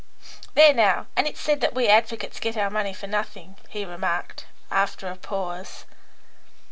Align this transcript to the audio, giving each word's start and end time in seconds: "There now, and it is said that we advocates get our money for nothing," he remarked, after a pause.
"There 0.55 0.73
now, 0.73 1.05
and 1.15 1.27
it 1.27 1.35
is 1.35 1.39
said 1.39 1.61
that 1.61 1.75
we 1.75 1.87
advocates 1.87 2.39
get 2.39 2.57
our 2.57 2.71
money 2.71 2.91
for 2.91 3.05
nothing," 3.05 3.57
he 3.69 3.85
remarked, 3.85 4.45
after 4.71 5.07
a 5.11 5.15
pause. 5.15 5.85